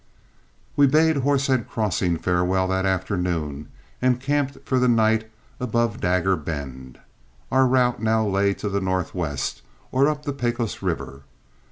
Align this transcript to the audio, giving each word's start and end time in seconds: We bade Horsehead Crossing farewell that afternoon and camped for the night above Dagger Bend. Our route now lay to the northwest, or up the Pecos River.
We 0.75 0.87
bade 0.87 1.17
Horsehead 1.17 1.69
Crossing 1.69 2.17
farewell 2.17 2.67
that 2.69 2.87
afternoon 2.87 3.69
and 4.01 4.19
camped 4.19 4.57
for 4.67 4.79
the 4.79 4.87
night 4.87 5.29
above 5.59 6.01
Dagger 6.01 6.35
Bend. 6.35 6.97
Our 7.51 7.67
route 7.67 8.01
now 8.01 8.25
lay 8.27 8.55
to 8.55 8.67
the 8.67 8.81
northwest, 8.81 9.61
or 9.91 10.07
up 10.09 10.23
the 10.23 10.33
Pecos 10.33 10.81
River. 10.81 11.21